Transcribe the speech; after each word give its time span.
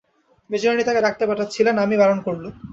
মেজোরানী 0.49 0.83
তাকে 0.85 1.01
ডাকতে 1.01 1.23
পাঠাচ্ছিলেন, 1.29 1.75
আমি 1.77 1.95
বারণ 1.97 2.19
করলুম। 2.27 2.53